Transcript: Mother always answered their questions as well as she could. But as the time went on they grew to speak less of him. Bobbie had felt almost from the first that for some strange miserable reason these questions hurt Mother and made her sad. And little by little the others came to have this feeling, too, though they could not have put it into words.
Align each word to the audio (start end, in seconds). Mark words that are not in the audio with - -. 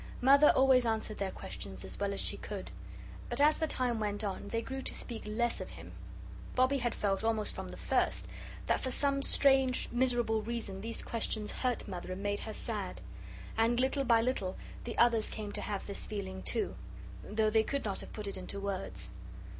Mother 0.19 0.51
always 0.55 0.83
answered 0.83 1.19
their 1.19 1.29
questions 1.29 1.85
as 1.85 1.99
well 1.99 2.11
as 2.11 2.19
she 2.19 2.35
could. 2.35 2.71
But 3.29 3.39
as 3.39 3.59
the 3.59 3.67
time 3.67 3.99
went 3.99 4.23
on 4.23 4.47
they 4.47 4.63
grew 4.63 4.81
to 4.81 4.95
speak 4.95 5.21
less 5.27 5.61
of 5.61 5.73
him. 5.73 5.91
Bobbie 6.55 6.79
had 6.79 6.95
felt 6.95 7.23
almost 7.23 7.53
from 7.53 7.67
the 7.67 7.77
first 7.77 8.27
that 8.65 8.79
for 8.79 8.89
some 8.89 9.21
strange 9.21 9.89
miserable 9.91 10.41
reason 10.41 10.81
these 10.81 11.03
questions 11.03 11.51
hurt 11.51 11.87
Mother 11.87 12.11
and 12.13 12.23
made 12.23 12.39
her 12.39 12.53
sad. 12.55 12.99
And 13.55 13.79
little 13.79 14.03
by 14.03 14.23
little 14.23 14.57
the 14.85 14.97
others 14.97 15.29
came 15.29 15.51
to 15.51 15.61
have 15.61 15.85
this 15.85 16.07
feeling, 16.07 16.41
too, 16.41 16.75
though 17.23 17.51
they 17.51 17.61
could 17.61 17.85
not 17.85 17.99
have 18.01 18.11
put 18.11 18.25
it 18.25 18.37
into 18.37 18.59
words. 18.59 19.11